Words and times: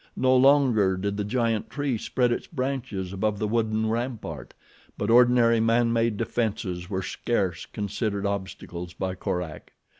No 0.17 0.35
longer 0.35 0.97
did 0.97 1.15
the 1.17 1.23
giant 1.23 1.69
tree 1.69 1.95
spread 1.99 2.31
its 2.31 2.47
branches 2.47 3.13
above 3.13 3.37
the 3.37 3.47
wooden 3.47 3.87
rampart; 3.87 4.55
but 4.97 5.11
ordinary 5.11 5.59
man 5.59 5.93
made 5.93 6.17
defenses 6.17 6.89
were 6.89 7.03
scarce 7.03 7.67
considered 7.67 8.25
obstacles 8.25 8.93
by 8.95 9.13
Korak. 9.13 9.73